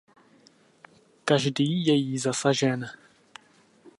Každý 1.25 1.85
je 1.85 1.93
jí 1.93 2.17
zasažen. 2.17 2.89